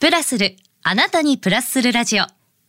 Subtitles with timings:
[0.00, 0.54] プラスる、
[0.84, 2.24] あなたにプラスするラジオ。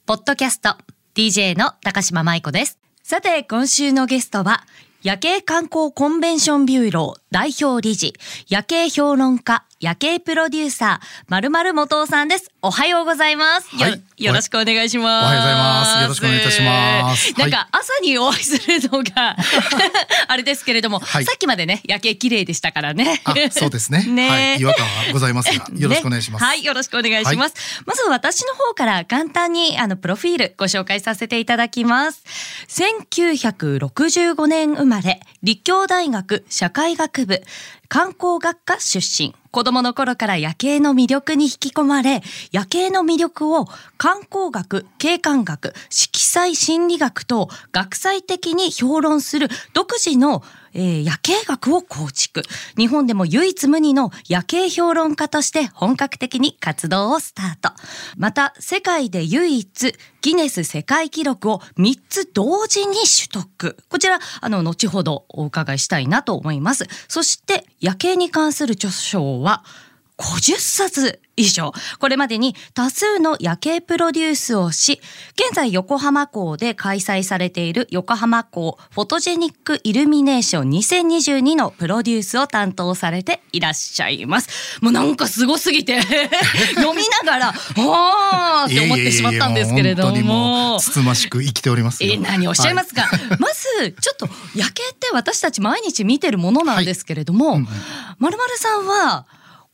[0.08, 0.76] ポッドキャスト、
[1.14, 2.80] DJ の高島舞子です。
[3.04, 4.64] さて、今週のゲストは、
[5.04, 8.16] 夜景観光コンベンションビューロー代表理事、
[8.50, 12.52] 夜景評論家、夜景プロデューサー、まるまる元さんです。
[12.62, 13.74] おはようございます。
[13.78, 15.24] はい、よろしくお願いします。
[15.24, 16.02] おはようございます。
[16.02, 17.40] よろしくお願いいたします。
[17.40, 19.38] なんか朝にお会いするのが
[20.28, 23.22] あれですけれども、はい、さっきまでね夜景綺麗でしたからね。
[23.52, 24.04] そうですね。
[24.12, 26.42] ね、はい、違和感はございますが、 よろしくお願いします。
[26.42, 27.82] ね、はい、よろしくお願いします。
[27.86, 32.22] まず私の方から簡単にあのプロフィールご紹介させていただきます。
[32.68, 37.42] 1965年生まれ、立教大学社会学部
[37.90, 39.34] 観光学科出身。
[39.50, 42.22] 子供の頃から夜景の魅力に引き込まれ、
[42.52, 43.66] 夜景の魅力を
[43.98, 52.44] 観光学、景観学、色彩心理学と学際的に評論する独自のえー、夜景学を構築。
[52.78, 57.72] 日本でも唯一無二の夜景評論家として本格的に活動をスタート。
[58.18, 63.78] また、世界で唯一ギネス世界記録を3つ同時に取得。
[63.90, 66.88] こちら、あの、後ほどお伺いしたいなと思います。
[67.08, 69.64] そして、夜景に関する著書は、
[70.20, 71.72] 50冊以上。
[72.00, 75.00] これまでに多数の夜景プロデュースをし、
[75.36, 84.80] 現在横浜港で開催されている横浜港フォトジェニックイルミネーション2022のプロデュースを担当されていらっしゃいます。
[84.82, 86.02] もうなんかすごすぎて
[86.76, 90.78] 読みながら、はあって思ってしまったんですけれども。
[90.82, 93.04] つつましく生きておりますえ、何をおっしゃいますか？
[93.04, 99.26] はい、まず、ちょっと夜景って私たち毎日見てるものなんですけれども、まるまるさんは、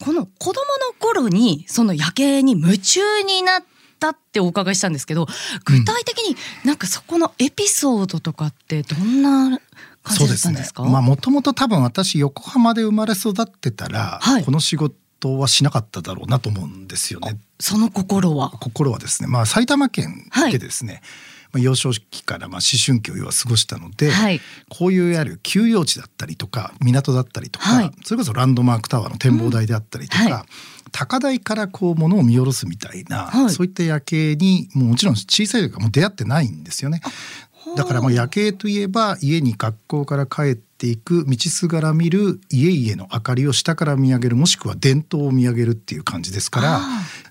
[0.04, 3.64] この子供の頃にその夜景に夢中になっ
[4.00, 5.26] たってお伺いしたんですけど
[5.64, 9.60] 具体的になんかそこのエピソードとかってどんな
[10.04, 10.84] 感じだったんですか？
[10.84, 17.40] まあもともと多分私横浜で生まれ育ってたら、はい、この仕事はしなかっただろうなと思うんですよね。
[17.60, 18.52] その心は？
[18.52, 21.02] 心はですね、まあ、埼玉県でですね、はい
[21.56, 30.44] まあ、幼少期からまあ思春期を要は過ごしたので、はい、こういうやる休養地だったりとか港だったりとか、はい、それこそランドマークタワーの展望台であったりとか、うんはい、
[30.92, 37.02] 高台からこう物を見下ろすみたいな、そういった夜景にももちろん小さい時からもう出会ってないんですよね。
[37.78, 46.82] だからもう夜景といえば家に学校から帰っていく道すがら見る家々の明かりを下から見上げるもしくは伝統を見上げるっていう感じですから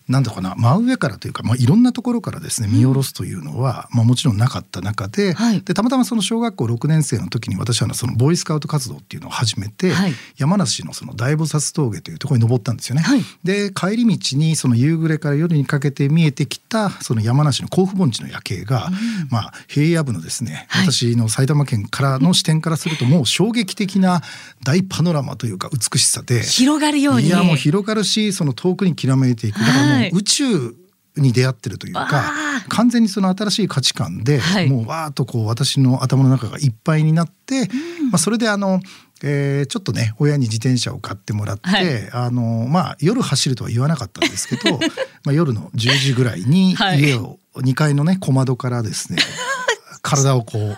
[0.09, 13.03] なんだかな真上からというか、まあ、いろんなところからですね見下ろすというのは、うん、まあ、もちろんなかった中ではい、でたまたまその小学校6年生の時に私はそのボーイスカウト活動っていうのを始めて、はい、山梨のその大菩薩峠というところに登ったんですよね。
[13.03, 18.95] はい、で帰り道にその夕暮れから夜にかけて見えてきたその山梨の甲府盆地の夜景が、うん、
[19.31, 24.23] まあ、平野部のですね、私の埼玉県からの視点からするともう衝撃的な
[24.63, 26.43] 大パノラマというか美しさで。
[26.43, 27.27] 広がるように。
[27.27, 29.59] いやもう広がるしその遠くにきらめいていく。
[29.59, 30.75] だからもう宇宙
[31.17, 32.33] に出会ってるというか
[32.69, 37.69] 完全にその新しい価値観で、はい、もうわーっとこう私の頭の中がいっぱいになって、
[38.01, 38.81] うん、まあ、それであの、
[39.23, 44.79] えー、ちょっとね親に自転車を買ってもらって、はい、あのまあ、夜走るとは言わなかったんですけど
[45.25, 49.19] まあ夜の10時ぐらいに家を、はい、2階のね小窓からですね
[50.05, 50.77] 体をこう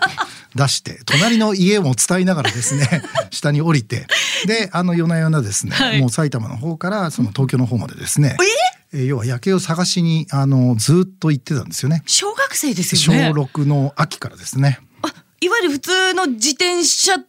[0.57, 4.07] 出して隣の家も伝えながらですね 下に降りて
[4.47, 8.35] であの夜な夜なですね、はい、もう埼玉の方からその東京の方までですね、
[8.93, 9.05] え？
[9.05, 12.03] 要は夜景を探しにあのずっと行ってたんですよね。
[12.07, 13.31] 小学生ですよね。
[13.35, 14.79] 小6の秋からですね。
[15.39, 17.23] いわゆる普通の自転車で、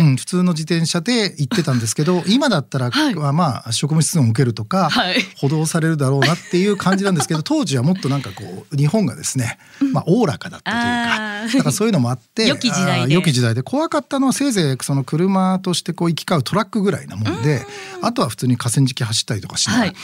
[0.00, 9.58] うんうん、普通の自転車で行ってたんですけど 今だったら、はい、まあ職務質問を受けるとか、はい、補導されるだろうなっていう感じなんですけど 当時はもっとなんかこう日本がですね
[9.92, 13.14] まあおおらかだったというかだからそういうのもあって 良き時代で。
[13.14, 17.66] 良き時代で怖かったのはせいぜいその車としてこう行き交うトラックぐらいなもんで
[18.00, 19.96] あとは普通に河川敷走ったりとかしながら、はい。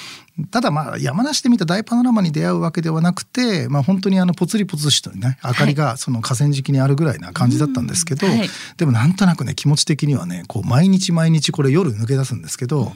[0.51, 12.93] ただまあ山梨で見た大パノラマに出会うわけではなくて、まあ、本当にあのぽつりぽつしとね明かりがその河川敷にあるぐらいな感じだったんですけど、はい、でもなんとなくね気持ち的にはねこう毎日毎日これ夜抜け出すんですけど、うん、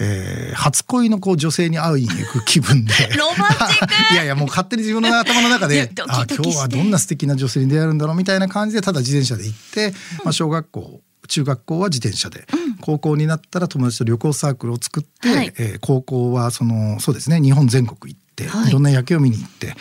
[0.00, 2.92] えー、初恋のこう女性に会いに行く気分で。
[3.16, 3.92] ロマンチック。
[4.14, 9.94] いやいやもう勝手に自分の頭の中であ今日はどんな素敵な女性に出会うんだろうみたいな感じでただ自転車で行って、
[10.24, 19.74] まあ、小学校中学校は自転車で、うん、高校になったら友達と旅行サークルを作って、はい、えー、高校はそのそうですね日本全国行って、はい、いろんな夜景を見に行って。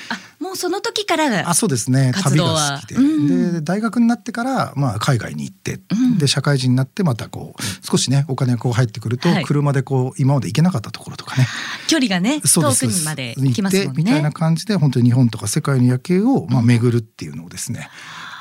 [1.18, 2.12] からあそうですね。
[2.16, 2.96] 旅が好きで。
[2.96, 11.48] うん、で大学になってから、まあ、海外に行って、うん、で社会人になってまたこう少しねお金がこう入ってくると、はい、車でこう今まで行けなかったところとかね。
[11.88, 13.94] 距離がね遠くにまで行きますもんね。
[13.96, 17.90] みたいな感じで本当に日本とか世界の夜景を、まあ、巡るっていうのをですね、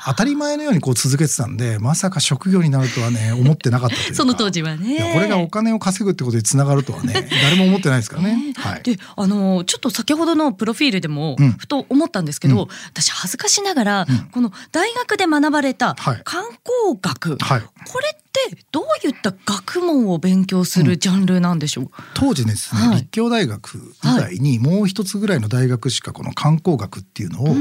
[0.05, 4.15] 当たり前のようにこう続けてたんでまさか職業になるとはね思ってなかったというか。
[4.15, 5.11] その当時はね。
[5.13, 8.53] これがお金を稼ぐってことにつながるとはね誰も思ってないですからね。
[8.55, 27.55] はい、であのちょっと先ほどのプロフィールでも、ふと思ったんですけど、うん、私恥ずかしながら、うん、この大学で学ばれた観光学、はい、これってどういった学問を勉強するジャンルなんでしょう、うん、当時ですね、はい、立教大学以外にもう一つぐらいの大学しかこの観光学っていうのを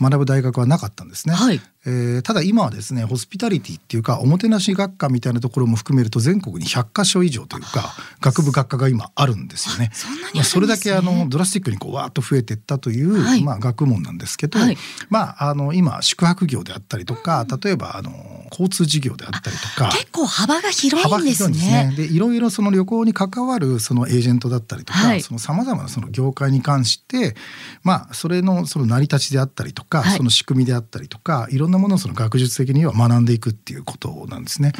[0.00, 1.34] 学ぶ大学はなかったんですね。
[1.34, 9.90] はい、えー、ただ今はですねホスピタリティっていうかおもてなし学科みたいなところも含めると全国に100か所以上というか学部学科が今あるんですよね。
[9.92, 14.76] そまあ、それだけあのドラスティックにこうわーっと増えていったという、はい、まあ、学問なんですけど、はい、
[15.10, 18.12] まああの今宿泊業であったりとか、例えばあの
[18.52, 21.92] 交通事業であったりとか結構幅が広いんですね。
[21.96, 27.34] で、ね、いろいろその旅行に関わるそのエージェントだったりとか、はい、そのさまざまなその業界に関して
[27.82, 34.72] まあそれのその成り立ちであったりとか、はい、その仕組みであったりとかいろんなものをその学術的には学んでいくっていうことなんですね。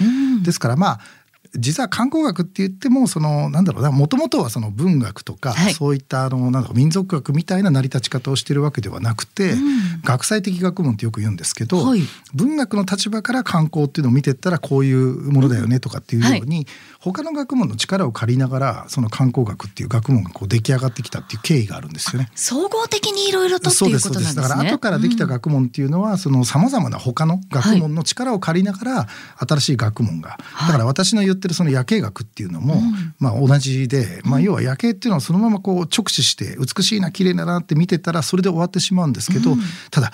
[0.43, 1.01] ですからまあ
[1.55, 9.61] 実は観光学って言ってもそのなんだろうなもともとはその文学とか、はい、そういったあのなんか民族学みたいな成り立ち方をしているわけではなくて、うん、
[10.03, 12.03] 学際的学問ってよく言うんですけど、はい、
[12.35, 16.67] 文学の立場から観光っていうのを見てったらこういうものだよねとかっていうように、はい、
[17.01, 22.31] 他の学問の力を借りながらその観光学っていう学問がこう出来上がってきたっていう経緯があるんですよね。
[22.35, 24.43] 総合的にいろいろとっていうことなんですね。
[24.43, 39.61] だから後からできた学問っていうのは、うん、そのさまざまな他の学問の力を借りながら新しい学問が、だから私の言ってるその夜景学っていうのも、うん、まあ同じで、まあ要は夜景っていうのはそのままこう直視して美しいな綺麗だなって見てたらそれで終わってしまうんですけど、うん、
[39.93, 40.11] ただ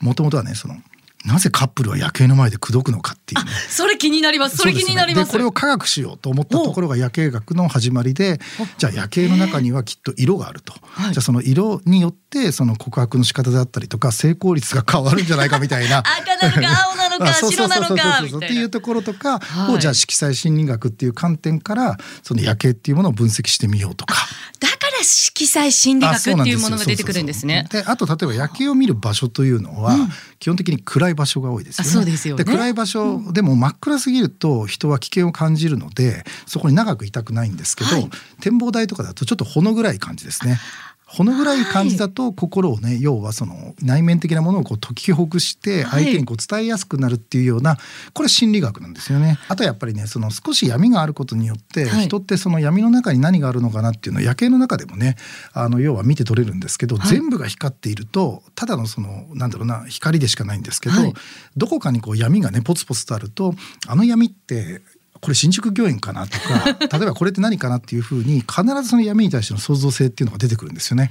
[0.00, 0.76] もともとはねその
[1.24, 4.58] なぜカップルは夜景の前で口説くのかっていう、ね、それ気になります。
[4.58, 8.38] それ気になります、ね、これを科学しようと思ったところが夜景学の始まりで
[8.76, 16.02] じゃあ夜景の中にはきっと色があると、じゃあその色によってその告白の仕方だったりとか成功率が変わるんじゃないかみたいな。
[16.04, 19.40] 赤なのか青なのか 白なのかっていうところとか
[19.70, 24.14] をじゃあ色彩心理学っていう観点からその夜景っていうものを分析してみようとか。
[24.60, 27.68] だから色彩心理学っていうものが出てくるんですね。
[27.70, 29.96] であと例えば夜景を見る場所というのは、
[30.38, 31.90] 基本的に暗い場所が多いですよね。
[31.90, 38.10] そうですよね暗い場所でも真っ暗すぎると人は危険を感じるのでそこに長くいたくないんですけど、はい、
[38.40, 40.58] 展望台とかだとちょっとほの暗い感じですね。
[41.06, 47.76] このぐらい感じだと心をね、はい、要はその内面的なものをこう解きほぐして相手にこう伝えやすくなるっていうような、
[48.14, 49.38] これ心理学なんですよね。
[49.48, 55.16] あとやっぱりねその少し闇があることによって、人ってその闇の中に何があるのかなっていうのは夜景の中でもね
[55.52, 60.94] あの要は見て取れるんですけど、はい、全部が光っているとただのそのなんだろうな光でしかないんですけど、
[61.56, 63.54] どこかにこう闇がねポツポツとあると
[63.86, 64.82] あの闇って
[65.24, 71.10] これ新宿御苑かなとか 例えばこれって何かなっていうふうに必ずその闇に対しての創造性っていうのが出てくるんですよね。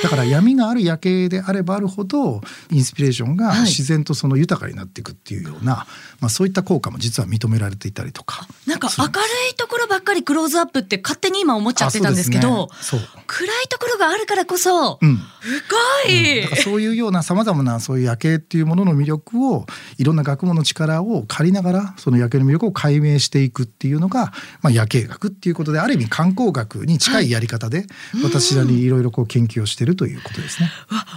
[0.00, 2.40] だから闇がある夜景であればあるほど
[2.70, 8.46] インスピレーションが自然とその豊かになっていくっていうような、はい、まあ、そういった効果も実は認められていたりとか。
[8.78, 12.72] なんか明るいところばっかりクローズアップって勝手に今思っちゃってたんですけど、ね、
[13.26, 19.66] 暗いところがあるからこそ、うん、深い、うん、だからそういうようなさまざまなそういう夜景っていうものの魅力を
[19.98, 24.32] いろんな学問の力を借りながらその夜景の魅力を解明していくっていうのが、
[24.62, 27.86] まあ、夜景学っていうことである意味観光学に近いやり方で、
[28.22, 30.70] 私らにいろいろこう研究をしているということですね。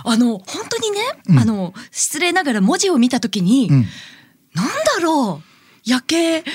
[0.03, 0.99] あの本当にね、
[1.29, 3.85] うん、あの失礼ながら文字を見た時に、うん、
[4.53, 5.50] なんだろう？
[5.83, 6.51] 夜景観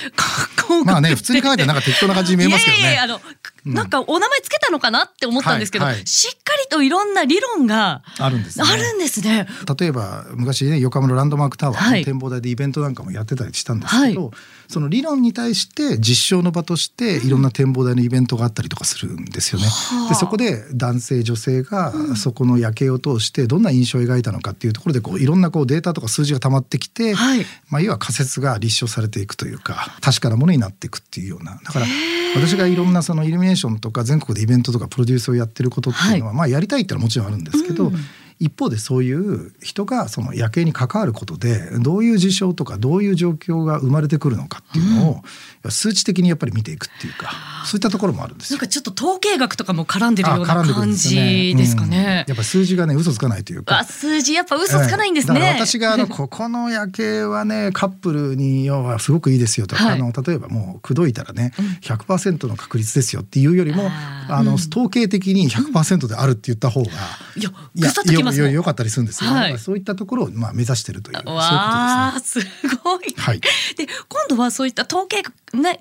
[0.57, 2.83] 光まあね普通に考えたらなんか適当な感じに見えますけどね。
[2.83, 3.21] いやいやあの
[3.65, 8.65] なんかお名前つけたのかなって思ったんですけど、はいはい、しっかりといろんな理論があるんですね。
[8.69, 9.49] あるんですね。
[9.79, 14.35] 例えば昔ね横浜のランドマークタワーの展望台でイベントなんかもやってたりしたんですけど、はい、
[14.69, 19.67] その理論に対して実証の場としていろんな展望台のイベントがあったりとかするんですよね。
[20.09, 31.61] でそこで男性女性がそこの夜景を通してどんな印象を描いたのかっていうところでこういろんなこうデータとか数字が溜まってきて、はい、まあ要は仮説が立証されていくというか確かなものになっていくっていうような。
[31.65, 31.87] だから
[32.35, 37.97] 私がいろんなそのイルミネーションとか全国でイベントとかプロデュースをやってることっていうのは、はい、まあやりたいってのはもちろんあるんですけど、うん
[38.39, 47.31] 一方でそういう人がその夜景に関わることでどういう事象とかどういう状況が生まれてくるのかっていうのを、数値的にやっぱり見ていくっていうか
[47.65, 51.97] そういったところもあるんですなんかちょっと統計学とかも絡んでるような感じですかね。
[51.97, 52.25] ね。
[52.29, 53.85] うん、やっぱ数字がね嘘つかないというか。
[53.85, 55.41] 数字やっぱ嘘つかないんですね。
[55.41, 59.77] えー、私があのここの夜景はねカップルに要はすごくいいですよと。
[59.77, 61.53] か、はい、あの例えばもう口説いたらね
[61.83, 63.91] 100%の確率ですよっていうよりも
[64.29, 66.91] あの、統計的に100%であるって言った方が、
[67.37, 67.51] いや
[68.33, 71.43] よよよかったりするんですよ、はい、そういったところをまあ目指してるというそういうこ
[72.13, 72.45] とですね。
[72.45, 73.15] すごい。
[73.17, 73.41] はい。
[73.41, 75.23] で今度はそういった統計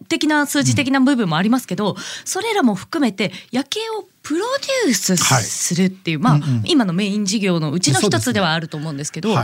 [0.08, 4.46] 的な数字的な部分もありますけど、うん、それらも含めて夜景をプロ
[4.86, 9.36] デュースするっていう、はい、まあ、うんうん、今のメイン事業のうちの一つではあると思うんですけど。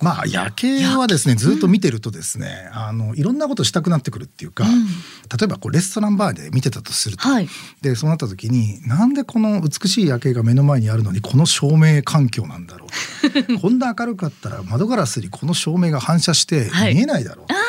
[0.00, 7.48] まあ夜景はですねずっと見てるとですね、うん、あのいろんなことしたくなってくるっていうか、うん、例えばこうレストランバーで見てたとすると、はい、
[7.82, 12.88] でそうなった時になんでこの美しい夜景が目の前にあるのにこの照明環境なんだろう。
[13.60, 17.68] こんな明るかったら窓ガラスにこの照明が反射して見えないだろう、はい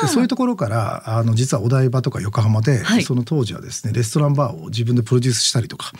[0.00, 5.92] でそういうところからあの実はお台場とか横浜で、はい、その当時はですねレストランバーを自分でプロデュースしたりとか。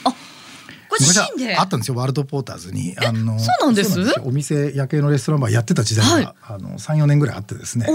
[0.91, 1.57] ご自身で？
[1.57, 2.97] あったんですよワールドポーターズに。
[2.99, 3.99] あのそうなんです？
[4.25, 7.87] お店夜景のレストランバーやってた時代が、はい、あの三四年ぐらいあってですね。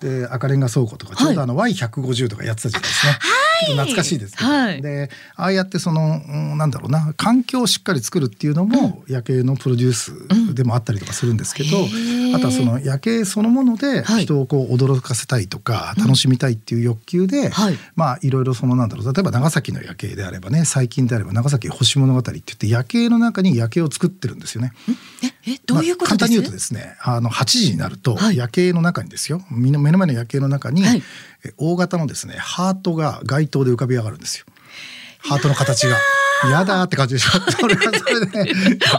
[0.00, 17.50] で赤レンガ倉庫とかちょうどあの Y150 とかやってた時代ですね、はい、懐かしいですけど、はい、でああやってその、うん、なんだろうな環境をしっかり作るっていうのも、夜景のプロデュースでもあったりとかするんですけど、うん、あとはその夜景そのもので人をこう驚かせたいとか、楽しみたいっていう欲求で、
[17.94, 24.72] まあいろいろそのなんだろう例えば長崎の夜景であればね最近であれば長崎星物語って言って夜景景の中に夜景を作ってるんですよね。
[25.46, 31.02] ええどういうこと、まあ、簡単に言うとですねあの8時になると夜景の中にですよ、目の前の夜景の中に、はい、
[31.56, 34.46] 大型のですねハートが街灯で浮かび上がるんですよ。
[35.18, 35.96] ハートの形が。
[36.50, 37.30] やだって感じでしょ。
[37.50, 38.52] それはそれで、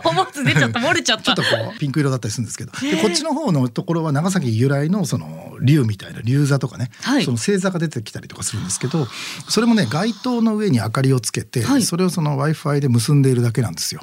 [0.04, 0.80] 思わず出ちゃった。
[0.80, 1.24] 漏れちゃった。
[1.24, 9.08] ちょっとこうピンク色だったりするんですけど、でこっちの方のところは長崎由来のその竜みたいな竜座とかね、はい、その星座が出てきたりとかするんですけど、
[9.50, 14.02] それもね街灯の上に明かりをつけて、はい、それをその Wi-Fi で結んでいるだけなんですよ。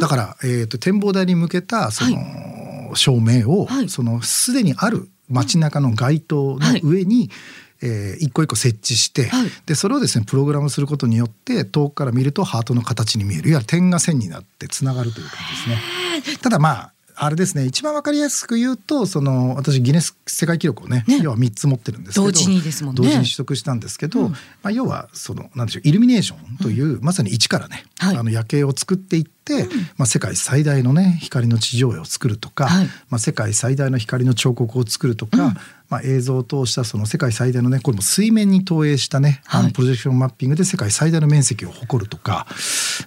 [0.00, 7.30] だからえっ、ー、と展望台に向けたその、照明を、そのすでにある街中の街灯の上に、
[7.82, 16.38] えー、一個一個設置して、はい、でそれをですねプログラムすることによって遠くから見るとハートの形に見えるいわゆる点が線になってつながるという感じですね。
[16.38, 23.02] ただまああれですね一番わかりやすく言うとその私ギネス世界記録をね、ね、要は3つ持ってるんですけど同時にですもんね。
[23.02, 35.54] 同時に取得したんですけど、うん、まあ、要はそのなんでしょうイルミネーションという、うん、まさに一からね、はい、あの夜景を作っていって、うん、まあ、世界最大のね光の地上絵を作るとか、はい、まあ、世界最大の光の彫刻を作るとか、
[35.92, 42.46] まあ、映像を通したその世界最大のねこれも水面に投影したね、はい、あのプロジェクションマッピングで世界最大の面積を誇るとか、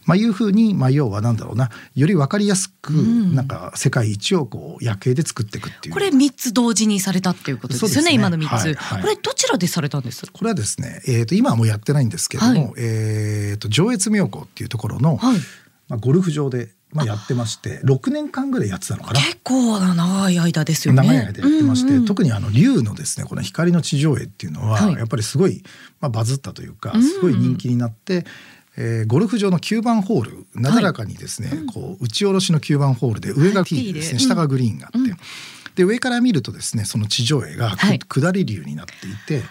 [0.06, 5.94] まあ、いうふうに、まあ、要はなんだろうなより分かりやすく、なんか世界一をこう夜景で作っていくっていう。
[5.96, 10.24] これ3つ同時にされたっていうことですよね、ね、今の3つ、はいはい、これどちらでされたんです？
[10.32, 15.20] これはですね、えー、と今はもうやってないんですけども、はい、えー、と上越妙高っていうところの、
[15.88, 19.20] まあ、ゴルフ場でまあ、やってまして6年間ぐらいやってたのかな。
[19.20, 21.02] 結構な長い間ですよね。
[21.04, 25.62] 長い間やってまして、うんうん、特にあの竜のですねこの光の地上絵っていうのは、やっぱりすごい、
[26.00, 28.26] まあ、バズったというかすごい人気になって、うんうん
[28.78, 35.18] えー、ゴルフ場の9番ホールなだらかにですね、はい、こう打ち下ろしの9番ホールで上がティーですね、はい、下がグリーンがあって、うん、
[35.76, 39.44] で上から見るとですねその地上絵が、はい、下り竜になっていて。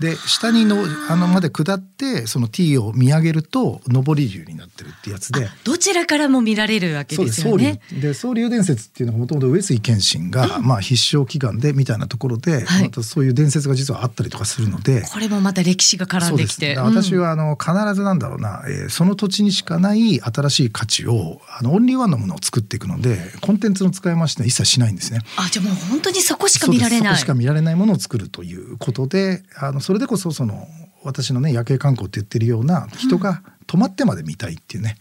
[0.00, 5.48] で下にのあのまで下ってその T を見上げると上り竜になってるってやつで。
[5.64, 7.80] どちらからも見られるわけですよね。
[7.90, 15.02] で総流伝説っていうのがもともと上杉謙信が、うん、まあ必勝祈願でみたいなところで、はい、またそういう伝説が実はあったりとかするので。
[15.10, 25.20] これもまた歴史が絡んできて、ね、私はあの必ずなんだろうな、えー、その土地にしかない新しい価値をあのオンリーワンのものを作っていくのでコンテンツの使い回しは一切しないんですね。
[25.38, 27.14] あじゃあもう本当にそこしか見られない。
[27.14, 30.66] そこしか見られないものを作るということであのそれでこそその
[31.04, 34.96] 私のね夜景観光って言ってるような人が泊まってまで見たいっていうね、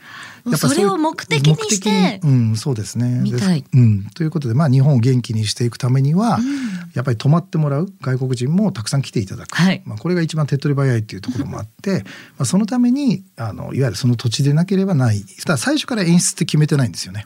[0.45, 3.19] うん、やっぱそれを目的にしてうんそうですね。
[3.23, 6.45] 見たい、うん、ということでまあ日本を元気にしていくためには、うん、
[6.93, 12.03] やっぱり泊まってもらう外国人もたくさん来ていただく、はい、まあ、これが一番手っ取り早いっていうところもあって
[12.37, 15.23] まあそのためにあのいわゆるその土地でなければない。
[15.43, 17.25] ただ最初から演出って決めてないんですよね。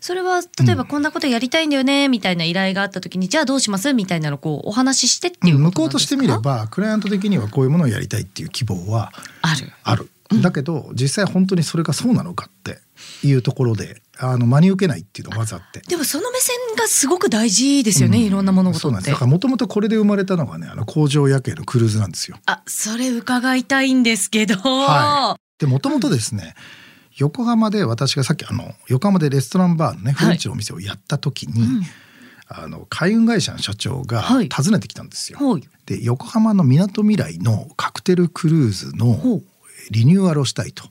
[0.00, 3.92] それは例えばこんなことやりたいんだよねみたいな依頼があった時に、うん、じゃあどうします？
[3.94, 9.12] みたいなのこうお話ししてっていう向こうとしてみればクライアント的にはこういうものをやりたいっていう希望は
[9.42, 9.72] ある。
[9.84, 10.08] ある。
[10.40, 12.78] だけど実際本当にそれがそうなのかって
[13.22, 15.80] いうところであの真に受けないっていうのがまずあって。
[15.80, 19.10] でもその目線がすごく大事ですよね、うん、いろんな物事って。
[19.10, 22.38] だからもともとこれで生まれたのがねあの工場夜景のクルーズなんですよ。
[22.46, 24.54] あそれ伺いたいんですけど。
[24.56, 25.40] はい。
[25.58, 26.81] でもともとですね、うん
[27.16, 31.84] 横浜で私がさっきあの横浜でレストランバーのねフレンチのお店をやった時に、はいうん、
[32.48, 35.38] あの海運会社の社長が訪ねてきたんですよ。
[35.38, 39.40] はい、で横浜のみなとみらいのカクテルクルーズの
[39.90, 40.84] リニューアルをしたいと。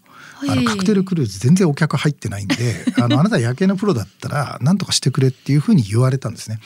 [0.49, 6.59] あのカクテルクルーズ全然お客入ってないんで あのあなた夜景のプロだったら何とかしてくれっていうふうに言われたんですね。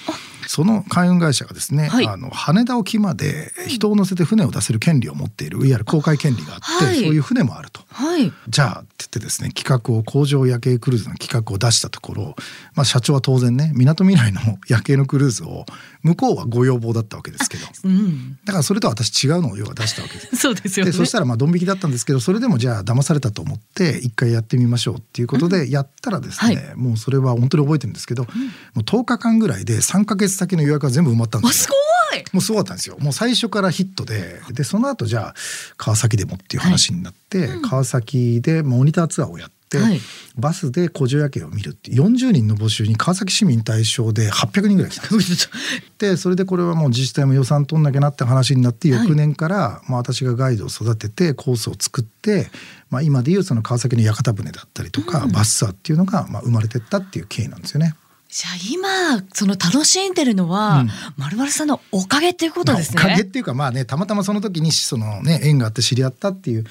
[0.48, 7.85] その海運会社がですね、はい、あの羽田沖まで人を乗せて船を出せる権利を持っているいわゆる公開権利があって、はい、そういう船もあると。
[7.98, 12.36] はい、じゃあって言ってですね企画を工場夜景クルーズの企画を出したところ、
[12.76, 15.66] まあ、社長は当然ねみなとみらいの夜景のクルーズを
[16.04, 20.36] 向こうはご要望だったわけですけど、うん、だからそれと私違うのを要は出したわけです。
[20.36, 31.64] そうですよ、ね、でそしたらまあドン引きだったんですけどそれでもじゃあ騙されたと思って一回やってみましょうっていうことでやったらですね、うんはい、もうそれは本当に覚えてるんですけど、うん、もう10日間ぐらいで3か月先の予約が全部埋まったんですよ。
[31.64, 31.86] すごい
[32.34, 32.98] もうすごかったんですよ。
[33.00, 35.36] もう最初からヒットででその後じゃあ
[35.78, 39.56] 川崎でもっていう話になって、はい、川崎でモニターツアーをやって。
[39.78, 40.00] はい、
[40.38, 45.50] バスで古城夜景を見るって40人の募集に川崎市民対象で800人ぐらい来たんです
[45.98, 52.52] でそれでこれはもう自治体も予算取んなきゃなって話になって翌年から、まあ、私がガイドを育ててコースを作って、
[52.90, 57.96] まあ、今でいうその川崎の屋形船だったりとか、うん、バスツアーっていうのがまあ生まれてったっていう経緯なんですよね。
[58.36, 63.02] じゃあ今その楽しんでるのは、うん、まるまるさんのおかげっていうことですね。
[63.02, 66.66] おかげっていうかまあねたまたまその時にそのね縁があって知り合ったっていう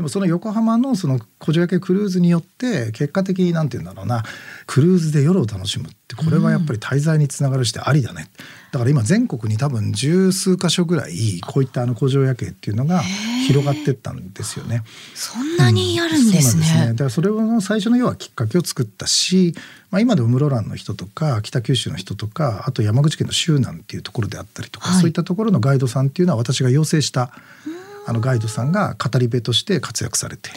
[0.00, 4.22] でもその横浜のその古城焼クルーズによって結果的になんて言うんだろうな
[4.66, 8.30] クルーズで夜を楽しむってこれはやっぱり滞在につながるしてありだね、
[8.72, 13.00] だから今全国に多分十数箇所ぐらいこういったあの古城夜景っていうのが
[13.46, 14.84] 広がってったんですよね。
[15.14, 16.62] そんなにあるんですね。
[16.62, 19.54] うん、すねだからそれの最初の要はきっかけを作ったし、
[19.90, 27.32] まあ、今でも室蘭の人とか北九州の人とかあと山口県の周南っていうところであったりとか、はい、そういったところのガイドさんっていうのは私が要請した。
[27.66, 30.50] うんあのガイドさんが語り部として活躍されて、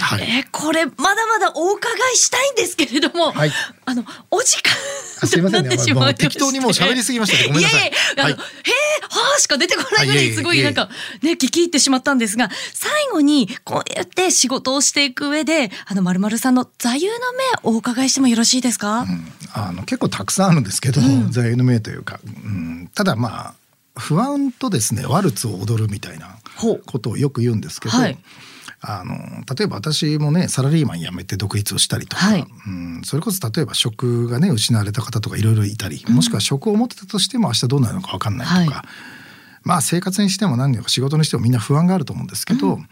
[0.00, 3.50] はい、えー、これまだまだお伺いしたいんですけれども、はい、
[3.84, 4.72] あのお時間
[5.26, 7.80] すみませんね、まあ、適当にもう喋りすぎました、ごめんなさい。
[7.80, 8.40] いやいやあの、はい、へえ、
[9.02, 10.88] はあしか出てこないぐらいすごいなんか
[11.20, 17.12] ね聞き入ってしまったんですが、最後にこうやって仕事をしていく上で、あのまるまるさんの座右の
[17.64, 19.00] 銘をお伺いしてもよろしいですか？
[19.00, 23.54] うん、あの結構たくさんあるんですけど、うん、座右の銘というか、うん、ただまあ
[23.96, 26.38] 不安とですねワルツを踊るみたいな
[26.86, 28.18] ことをよく言うんですけど、はい、
[28.80, 29.14] あの
[29.54, 38.86] 例えば私もねサラリーマン辞めて独立をしたりとか、はい、うん、それこそ例えば職がね失われた方とかいろいろいたり、もしくは職を持ってたとしても明日どうなるのか分かんないとか、はい、
[39.62, 42.88] まあ生活にしても何でも仕事にしてもみんな不安があると思うんですけど、うん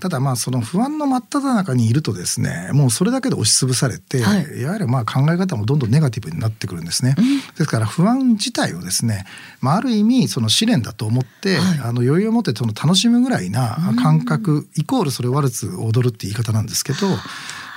[0.00, 7.14] ただまあその不安の真っ只中にいるとですねもうそれだけで押しつぶされて、はい、いわゆるまあ考え方もどんどんネガティブになってくるんですね。
[7.16, 9.24] うん、ですから不安自体をですね、
[9.60, 17.08] まあ、ある意味その試練だと思って、はい、あの余裕を持ってその楽しむぐらいな感覚、うん、イコールそれワルツ踊るって言い方なんですけど。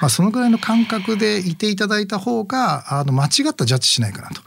[0.01, 4.41] まあ、そのぐらいの感覚でいていただいた方があの間違ったジャッジしないかなと。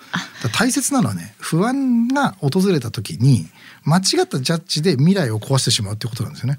[0.50, 3.48] 大切なのはね不安が訪れた時に
[3.84, 6.58] 間違ったジャッジで未来を壊してしまうってことなんですよね。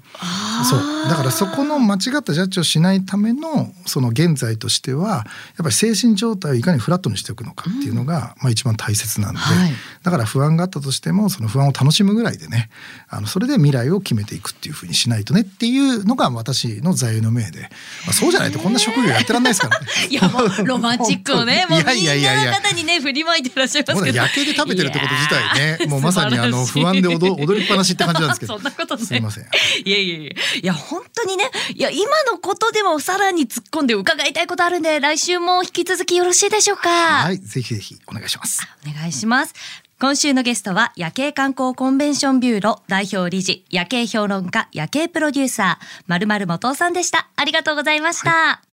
[0.68, 0.80] そう。
[1.08, 5.24] だからそこの間違ったジャッジをしないためのその現在としてはやっ
[5.58, 12.70] ぱり精神状態をいかにフラットにしておくのかっていうのが、まあ一番大切なんで、はい、だから不安があったとしてもその不安を楽しむぐらいでね
[13.08, 19.86] あのそれで未来を決めていくっていうふうにしないとねっていうのが私の座右の銘で、まあ、そうじゃないとこんな職業やってらんないですからね。
[20.10, 24.18] いやもうロマンチックをね もうみんなの方にね振りまいてらっしゃいますけど。
[24.18, 28.54] 夜景で食べてるってこと自体ねもうまさにあの不安で踊踊りっぱなしって感じなんですけど。
[28.58, 29.04] そんなことね。
[29.04, 29.44] すいません。
[29.84, 36.90] いやいやいやいや本当にねいや今のことでもさらに突っ込んで伺いたいことあるんで来週も引き続きよろしいでしょうか。
[36.90, 38.66] はいぜひぜひお願いします。
[38.86, 39.54] お願いします。
[40.00, 48.66] 今週のゲストは夜景観光コンベンションビューロ代表理事夜景評論家夜景プロデューサーまるまる元さんでしたありがとうございました、はい